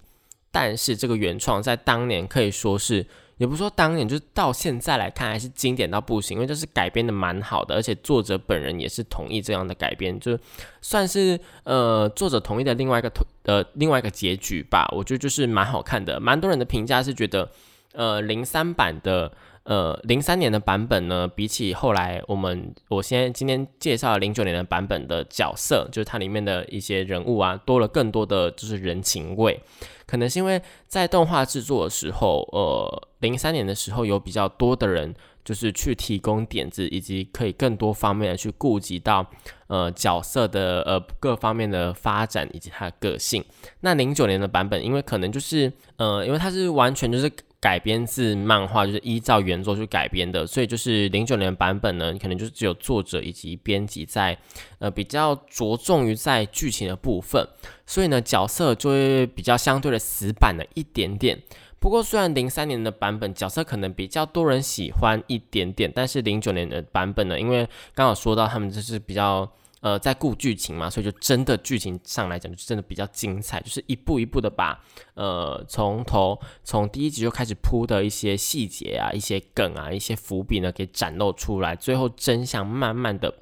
[0.55, 3.05] 但是这个原创在当年可以说是，
[3.39, 10.39] 也不说当年，就是到现在来看还是经典到不行，因为这是改编的蛮好的，而且作者本人也是同意这样的改编，就
[10.81, 14.87] 算是呃作者同意的另外一个同呃另外一个结局吧。
[14.93, 17.51] 我觉得就是蛮好看的，蛮多人的评价是觉得，
[17.93, 19.33] 呃零三版的。
[19.65, 29.59] 呃，零三年的版本呢，比起后来我们我先今天介绍零九年的版本的角色，就是它里面的一些人物啊，多了更多的就是人情味。
[30.07, 39.27] 可能是因为在动画制作的时候，呃，零三年的时候有比较多的人就是去提供点子，以及可以更多方面的去顾及到
[39.69, 43.43] 呃角色的呃各方面的发展以及他的个性。
[43.81, 47.33] 那零九年的版本，因为可能就是呃，因为它是完全就是。
[47.65, 54.37] 改编自漫画，就是依照原作去改编的，所以就是零九年版本呢，可能就是只有作者以及编辑在，
[54.81, 57.43] 呃，比较着重于在剧情的部分，
[57.87, 61.41] 所以呢，角色就会比较相对的死板了一点点。
[61.81, 69.51] 不过，虽然零三年的版本角色可能比较多人喜欢一点点，但是零九年的版本呢，因为刚好说到他们就是比较。
[69.85, 83.35] 呃，在顾剧情嘛，所以就真的剧情上来讲，就真的比较精彩，就是一步一步的把呃从头从第一集就开始铺的一些细节啊、一些梗啊、一些伏笔呢给展露出来，最后真相慢慢的、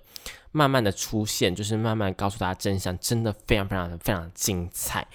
[0.50, 5.06] 慢慢的出现，就是慢慢告诉大家真相，真的非常非常非常精彩。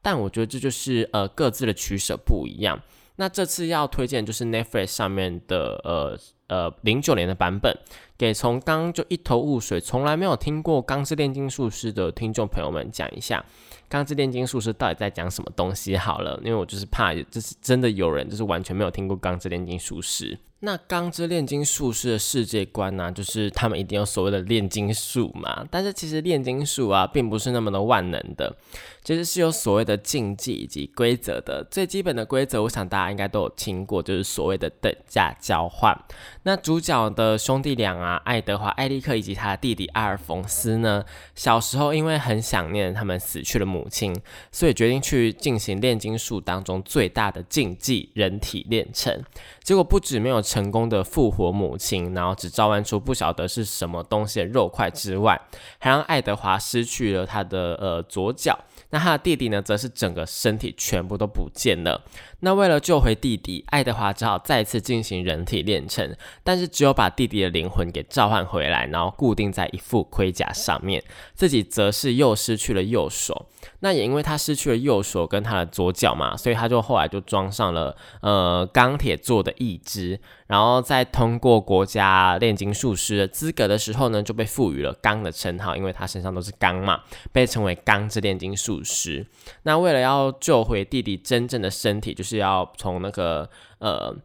[0.00, 2.80] 但我觉得这就是呃各自的取舍不一样。
[3.20, 7.76] 那这次要推荐就是 Netflix 上面的呃呃零九年的版本。
[8.16, 13.42] 给从刚就一头雾水，从来没有听过《钢之炼金术师》的听众朋友们讲一下，
[13.88, 20.34] 《钢之炼金术师》到底在讲什么东西好了，因为我就是怕，就是真的有人就是完全没有听过《钢之炼金术师》。
[20.62, 28.54] 那《钢之炼金术师》的世界观呢，就是他们一定有所谓的炼金术嘛，但是其实炼金术啊，并不是那么的万能的。
[29.02, 31.66] 其实是有所谓的禁忌以及规则的。
[31.70, 35.98] 最基本的规则，我想大家应该都有听过，就是所谓的等价交换。
[36.42, 41.02] 那主角的兄弟俩啊，爱德华、艾利克以及他的弟弟阿尔冯斯呢，
[41.34, 44.14] 小时候因为很想念他们死去的母亲，
[44.52, 49.24] 所以决定去进行炼金术当中最大的禁忌——人体炼成。
[49.64, 55.40] 结果不止没有成功的复活母亲，然后只召唤出不晓得是什么东西的肉块之外，
[55.78, 58.58] 还让爱德华失去了他的呃左脚。
[58.90, 62.02] 那他的弟弟呢，则是整个身体全部都不见了。
[62.40, 71.02] 那为了救回弟弟，爱德华只好再次进行人体炼成，但是只有把弟弟的灵魂给召唤回来，然后固定在一副盔甲上面，
[71.34, 73.46] 自己则是又失去了右手。
[73.80, 89.26] 那也因为他失去了右手跟他的左脚嘛，所以他就后来就装上了呃钢铁做的义肢，然后在通过国家炼金术师的资格的时候呢，就被赋予了钢的称号，因为他身上都是钢嘛，被称为钢之炼金术师。
[89.64, 94.16] 那为了要救回弟弟真正的身体，就是是要从那个呃。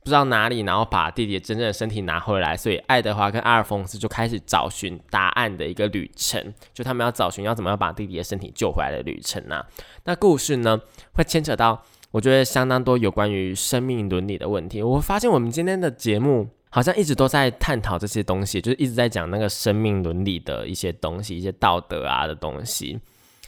[0.00, 9.66] 不知道哪里，然后把弟弟真正的身体拿回来，所以爱德华跟阿尔丰斯就开始找寻答案的一个旅程，就他们要找寻要怎么样把弟弟的身体救回来的旅程啊。
[10.04, 10.80] 那故事呢，
[11.12, 14.82] 会牵扯到我觉得相当多有关于生命伦理的问题。
[14.82, 22.98] 我发现我们今天的节目好像一直都在探讨这些东西，就是一直在讲那个生命伦理的一些东西，一些道德啊的东西，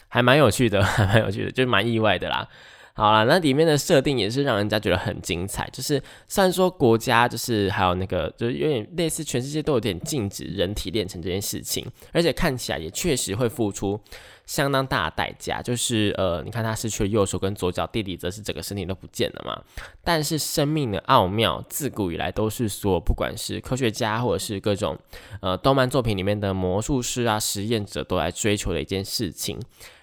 [0.09, 2.47] 还蛮有趣的， 还蛮有趣的，就是蛮意外的啦。
[2.93, 5.69] 好了，那里面的设定也是让人家觉得很精彩。
[5.71, 13.99] 就是虽然说国家就是还有那个，就是有点类似全世界都有点禁止人体炼成这件事情，而且看起来也确实会付出
[14.45, 15.61] 相当大的代价。
[15.61, 19.63] 就是呃，你看他失去了右手跟左脚，弟弟则是整个身体都不见了嘛。
[20.03, 24.97] 但是生命的奥妙，自古以来都是说，不管是科学家或者是各种
[25.39, 29.57] 呃动漫作品里面的魔术师啊、实验者都来追求的一件事情。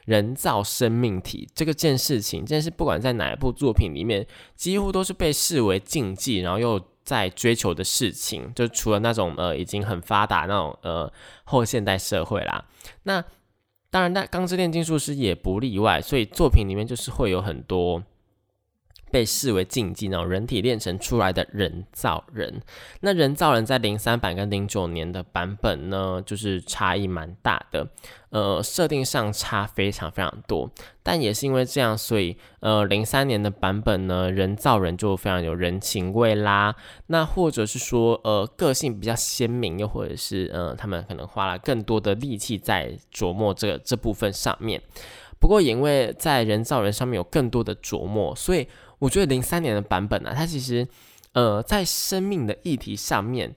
[0.09, 8.51] 人造生命体这个件事情，真的是不管在哪一部作品里面，几乎都是被视为禁忌，然后又在追求的事情。
[8.55, 11.13] 就除了那种呃已经很发达那种呃
[11.45, 12.65] 后现代社会啦，
[13.03, 13.23] 那
[13.91, 16.01] 当然那钢之炼金术师也不例外。
[16.01, 18.03] 所以作品里面就是会有很多。
[19.11, 22.61] 被视为禁忌，然后人体炼成出来的人造人，
[23.01, 27.89] 那人造人在零三版跟零九年的版本呢，就是差异蛮大的，
[28.31, 30.71] 呃，设定上差非常非常多。
[31.03, 36.75] 但也是因为这样，所以呃，零三年的版本呢，人造人就非常有人情味啦。
[37.07, 44.83] 那或者是说，呃，个性比较鲜明，又或者是呃，他们可能花了更多的力气在琢磨这这部分上面。
[45.41, 48.69] 不过，因为在人造人上面有更多的琢磨，所以。
[48.99, 50.87] 我觉得零三年的版本呢，它其实，
[51.33, 53.55] 呃，在生命的议题上面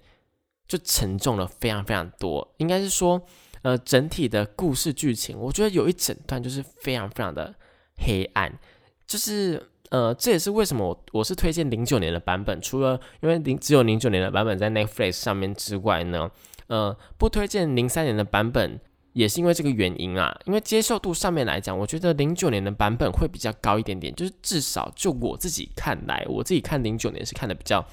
[0.67, 2.53] 就沉重了非常非常多。
[2.57, 3.21] 应该是说，
[3.61, 7.55] 呃，整体的故事剧情，我觉得有一整段就是非常非常的
[7.97, 8.59] 黑暗。
[9.07, 16.29] 就是呃，这也是为什么我我是推荐零九年的版本，除了因为零只有零九年的版本在 Netflix 上面之外呢，
[16.67, 18.79] 呃，不推荐零三年的版本。
[19.13, 24.13] 也是因为这个原因啊，因为接受度上面来讲，我觉得零九年的版本会比较高一点点。
[24.15, 27.85] 就是至少就我自己看来，我自己看零九年是看的比较，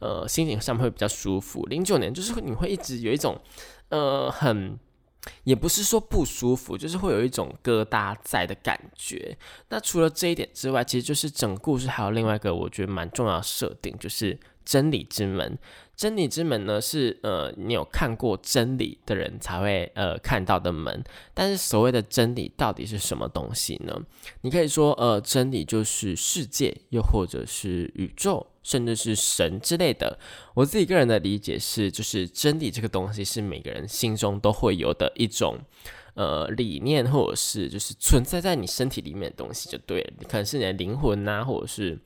[0.00, 1.64] 呃，心情上面会比较舒服。
[1.66, 3.40] 零九年就是你会一直有一种，
[3.90, 4.78] 呃，很
[5.44, 9.36] 也不是说不舒服，就是会有一种疙瘩在的感觉。
[9.68, 15.58] 那除了这一点之外，其实就是整故事还有另外一个我觉得蛮重要的设定，就是真理之门。
[15.96, 21.02] 真理之门呢，是呃，你有看过真理的人才会呃看到的门。
[21.32, 23.98] 但是所谓的真理到底是什么东西呢？
[24.42, 30.18] 你可以说呃，真理就是世界，又或者是宇宙，甚至是神之类的。
[30.52, 35.56] 我自己个人的理解是，就是真理这个东西是每个人心中都会有的一种
[36.12, 40.28] 呃理念，或者是就是存在在你身体里面的东西就对了。
[40.28, 41.98] 可能是你的灵魂呐，或者是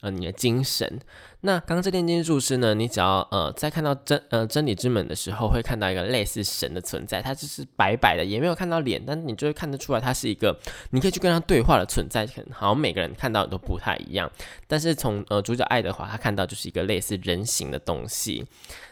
[0.00, 1.00] 呃你的精神。
[1.42, 2.74] 那刚这炼金术师呢？
[2.74, 10.54] 你只要呃在看到真呃真理之门的时候，会看到一个类似神的存在，它就是白白的，也没有看到脸，但你就会看得出来，它是一个
[10.90, 12.26] 你可以去跟他对话的存在。
[12.26, 14.30] 可能好像每个人看到都不太一样，
[14.66, 18.44] 但是从呃主角爱德华他看到就是一个类似人形的东西。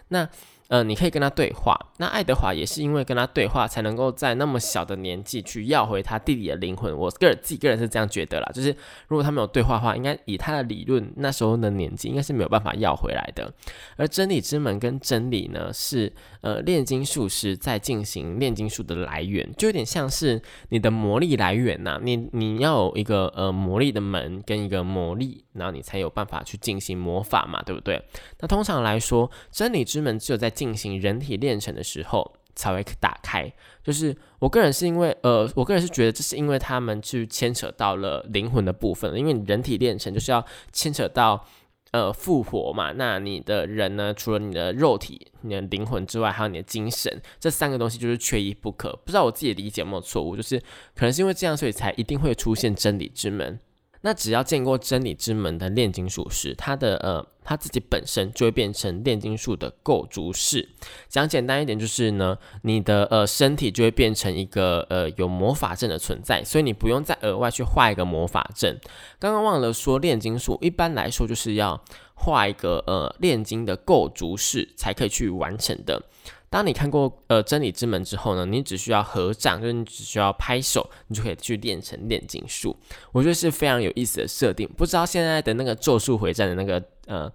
[0.09, 0.27] 那
[0.69, 1.75] 呃，你可以跟他对话。
[1.97, 6.97] 那爱德华也是因为跟他对话，才能够在那么小的年纪去要回他弟弟的灵魂。
[6.97, 8.75] 我个人自己个人是这样觉得啦，就是
[9.09, 13.53] 如果他没有对话的话，应该以他的理论，那时候的年纪应该是没有办法要回来的。
[13.97, 16.13] 而真理之门跟真理呢，是
[16.43, 21.99] 呃炼金术师在进行炼金术的来源，就有点像是你的魔力来源呐。
[22.03, 28.01] 你你要有一个呃魔力的门跟一个魔力，然后你才有办法去进行魔法嘛，对不对？
[28.41, 33.49] 那通常来说，真理之门只有在进行人体炼成的时候才会打开，
[33.85, 41.47] 就是我个人是因为呃，我个人是觉得这是因为他们去牵扯到了灵魂的部分，因为你人体炼成就是要牵扯到
[41.93, 48.91] 呃复活嘛，那你的人呢，除了你的肉体、你的灵魂之外，还有你的精神，这三个东西就是缺一不可。
[49.05, 50.59] 不知道我自己理解有没有错误，就是
[50.97, 53.61] 可能是因为这样，所以才一定会出现真理之门。
[54.03, 60.69] 那只要见过真理之门的炼金术士，他的呃它自己本身就会变成炼金术的构筑式。
[61.09, 68.79] 讲简单一点就是呢，你的呃身体就会变成一个呃有魔法阵的存在，所以你不用再额外去画一个魔法阵。
[69.19, 71.83] 刚刚忘了说，炼金术一般来说就是要
[72.13, 76.03] 画一个呃炼金的构筑式才可以去完成的。
[76.51, 82.75] 当你看过呃真理之门之后呢，你只需要合掌，就是你只需要拍手，你就可以去练成炼金术。
[83.13, 84.67] 我觉得是非常有意思的设定。
[84.77, 87.31] 不知道现在的那个咒术回战的那个呃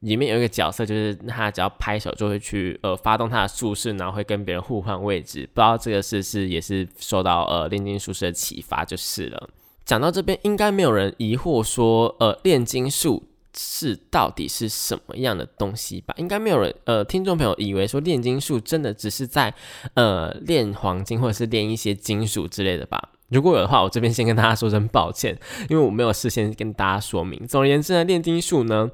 [0.00, 5.48] 里面有一个角色，就是他只要拍手就会去呃发动他的术式，然后会跟别人互换位置。
[5.54, 9.48] 不知道这个是是也是受到呃炼金术士的启发就是了。
[9.86, 13.29] 讲到这边，应该没有人疑惑说呃炼金术。
[13.56, 16.14] 是到底是什么样的东西吧？
[16.18, 19.52] 应该没有人呃，听众朋友以为说炼金术真的只是在
[19.94, 23.10] 呃炼黄金或者是炼一些金属之类的吧？
[23.28, 25.38] 如果有的话，我这边先跟大家说声抱歉，
[25.68, 27.46] 因为我没有事先跟大家说明。
[27.46, 28.90] 总而言之呢，炼金术呢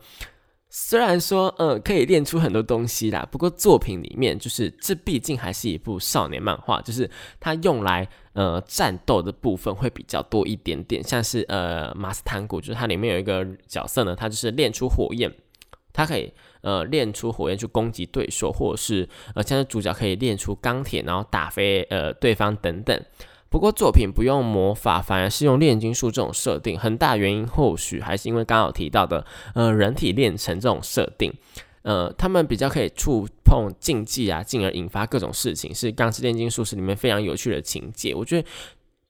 [0.68, 8.06] 虽然说呃可以练出很多东西啦，不过作品里面就是这毕竟还是一部少年漫画，就是它用来
[8.36, 15.32] 呃战斗的部分会比较多一点点，像是呃马斯坦古，就是它里面有一个角色呢，它就是练出火焰，
[15.92, 23.02] 它可以呃练出火焰去攻击对手，或者是呃像是主角可以练出钢铁，然后打飞呃对方等等。
[23.48, 29.24] 不过作品不用魔法，反而是用炼金术这种设定，很大原因或许还是因为刚好提到的，
[29.54, 31.32] 呃，人体炼成这种设定，
[31.86, 38.12] 呃，他们比较可以触碰禁忌啊，进而引发各种事情，是《钢之炼金术士》里面非常有趣的情节。
[38.12, 38.48] 我觉得，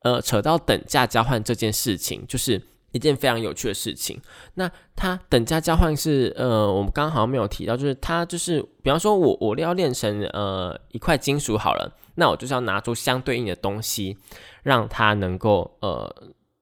[0.03, 2.61] 呃，扯到等价交换这件事情，就是
[2.93, 4.20] 一件非常有趣的事情。
[4.53, 11.91] 那它等价交换是，呃，我们刚好像没有提到，就是它就是，比方说我我要炼成呃一块金属好了。
[12.16, 14.18] 那我就是要拿出相对应的东西，
[14.62, 16.14] 让它能够呃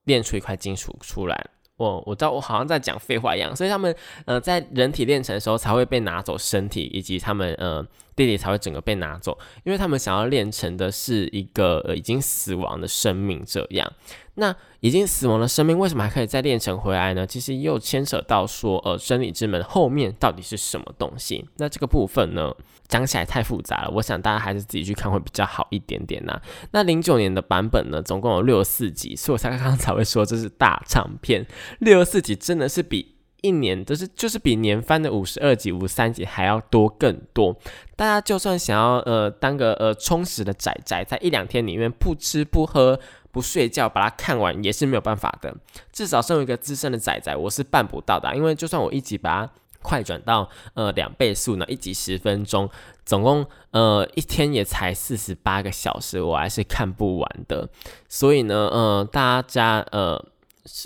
[0.05, 1.49] 炼出一块金属出来。
[1.77, 3.93] 我我知道我好像在讲废话一样，所以他们
[4.25, 7.85] 呃在人体炼成的时候才会被拿走身体，以及他们呃
[8.15, 13.91] 弟弟才会整个被拿走，因为他们想要炼成的是一个呃已经死亡的生命这样。
[14.37, 17.25] 那已经死亡的生命为什么还可以再炼成回来呢？
[17.25, 21.47] 其实又牵扯到说呃真理之门后面到底是什么东西？
[21.55, 22.53] 那这个部分呢？
[22.87, 26.39] 讲起来太复杂了，我想大家还是自己去看会比较好一点点呐。
[26.69, 31.47] 那零九年的版本呢，总共有六十四集，所以我才刚刚才会说这是大唱片。
[31.79, 33.14] 六十四集真的是比
[33.45, 37.55] 一年，就是就是比年番的五十二集、五十三集还要多更多。
[37.95, 42.99] 大家就算想要呃当个呃充实的仔仔，在一两天里面不吃不喝
[43.31, 45.55] 不睡觉把它看完，也是没有办法的。
[45.91, 49.51] 至少身为一个资深的仔仔，我是办不到的，因为就算我一集把它。
[49.87, 52.67] 快转到呃两倍速呢，一集十分钟，
[53.05, 57.69] 总共呃一天也才四十八个小时，我还是看不完的。
[58.09, 60.19] 所以呢，呃，大家呃，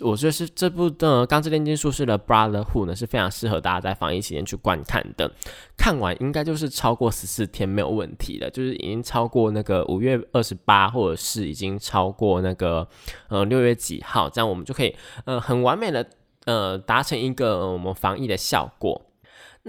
[0.04, 5.32] 我觉得是这部的《钢之炼金术士》的 Brotherhood 呢是非常适合大家在防疫期间去观看的。
[5.78, 12.88] 看完应该就是超过十四天没有问题了，就是已经超过那个五月二十八，或者是已经超过那个
[13.30, 16.06] 呃六月几号，这样我们就可以呃很完美的。
[16.46, 19.00] 呃，达成一个我们防疫的效果。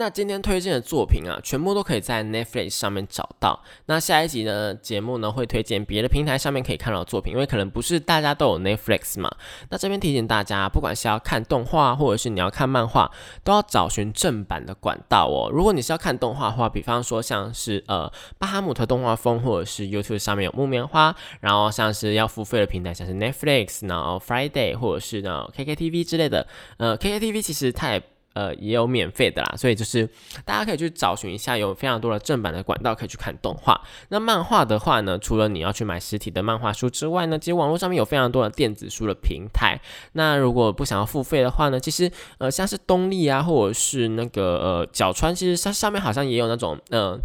[0.01, 3.63] 那今天推荐的作品啊，全部都可以在 Netflix 上面找到。
[3.85, 9.31] 那下一集的节目呢，会推荐别的平台上面可以看到的作品，因为可能不是大家都有 Netflix 嘛。
[9.69, 13.11] 那这边提醒大家，不管是要看动画，或者是你要看漫画，
[13.45, 15.51] 都要找寻正版的管道哦。
[15.53, 26.47] 如果你是要看动画的话，比方说像是呃巴哈姆特动画风，或者是 YouTube 上面有木棉花，然后像是要付费的平台，像是 Netflix，然后 Friday，或者是呢 KKTV 之类的。
[26.79, 28.03] 呃，KKTV 其实它也。
[28.33, 30.09] 呃，也有免费的啦，所以就是
[30.45, 33.81] 大家可以去找寻一下，有非常多的正版的管道可以去看动画。
[34.09, 39.81] 那漫画的话呢，除了你要去买实体的漫画书之外呢，其实网络上面有非常多的电子书的平台。
[40.13, 47.19] 那如果不想要付费的话呢，其实呃，像是东立啊，或者是那个呃角川，其实它上面好像也有那种呃。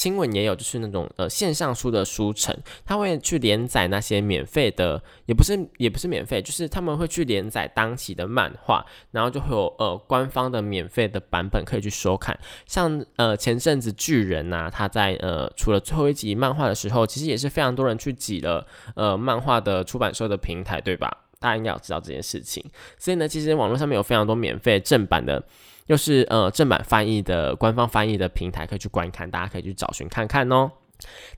[0.00, 12.34] 新闻也有，就是那种呃线上书的书城，他会去连载那些免费的，也不是也不是免费，就是他们会去连载当期的漫画，然后就会有呃官方的免费的版本可以去收看。
[12.64, 21.14] 像呃前阵子巨人呐，他在呃除了最后一集漫画的时候，其实也是非常多人去挤了呃漫画的出版社的平台，对吧？
[21.38, 22.64] 大家应该要知道这件事情。
[22.96, 25.44] 所以呢，其实网络上面有非常多免费正版的。
[25.90, 30.70] 又是呃正版翻译的官方翻译的平台可以去观看，大家可以去找寻看看哦。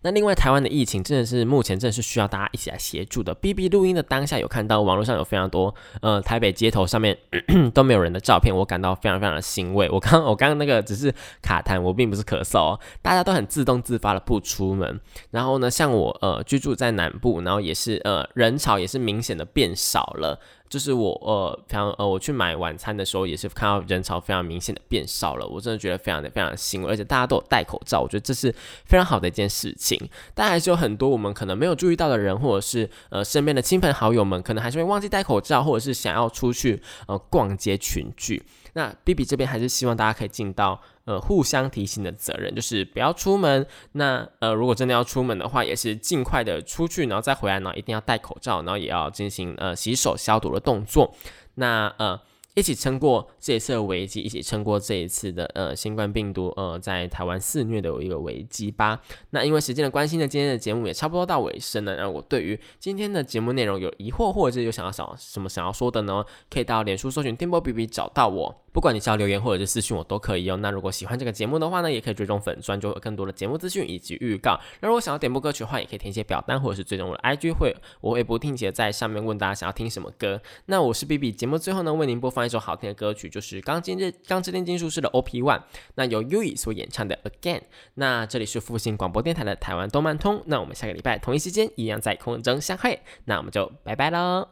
[0.03, 3.33] 那另外，台湾的疫情真的是目前真的是需要大家一起来协助的。
[3.33, 7.17] B B 录音的当下有看到网络上有非常多呃台北街头上面
[7.73, 9.89] 都没有人的照片，我感到非常非常的欣慰。
[9.89, 15.01] 我刚我刚刚那个只是卡痰，我并不是咳嗽哦，大家都很自动自发的不出门。
[15.31, 20.39] 然后呢，像我呃居住在南部，然后也是呃人潮也是明显的变少了。
[20.73, 25.47] 就是我呃，非常呃，我去买晚餐的时候，也是看到人潮非常明显的变少了。
[25.47, 28.51] 我真的觉得非常的非常的欣慰，而且大家都有戴口罩，我觉得这是
[28.87, 30.01] 非常好的一件事情。
[30.35, 38.43] 但还是有很多我们可能没有注意到的人，或者是呃身边的亲朋好友们，可能还是会忘记戴口罩，或者是想要出去呃逛街群聚。
[38.75, 43.67] 那 B B 这边还是希望大家可以尽到呃互相提醒的责任，就是不要出门。
[43.93, 51.15] 那呃如果真的要出门的话，也是尽快的出去，然后再回来呢，一定要戴口罩，然后也要进行呃洗手消毒的动作。
[51.55, 52.21] 那呃。
[52.55, 59.01] 一起撑过这一次的危机，一起撑过这一次的呃新冠病毒呃在台湾肆虐的一个危机吧。
[59.31, 61.97] 那因为时间的关系呢，今天的节目也差不多到尾声了。
[61.97, 66.25] 那我对于今天的节目内容有疑惑，或者是有想要想什么想要说的呢？
[66.51, 68.59] 可以到脸书搜寻电波 B B 找到我。
[68.73, 70.57] 不管你是要留言或者是私讯我都可以哦。
[70.57, 74.59] 那如果喜欢这个节目的话呢，也可以追踪粉钻，就有更多的节目资讯以及预告。
[74.81, 80.41] 那如果想要点播歌曲的话，也可以填写表单或者是追踪我的 IG 会，我会不定期的在上面问大家想要听什么歌。
[80.67, 82.42] 那我是 B B，节目最后呢为您播放。
[82.43, 85.63] 放一首好听的歌曲，就是《钢筋日钢之炼金术师》的 OP One，
[85.95, 87.61] 那由 U I 所演唱的 Again。
[87.95, 94.49] 那这里是复兴广播电台的台湾动漫通，那我们下个礼拜同一时间一样在空中相会，那我们就拜拜喽。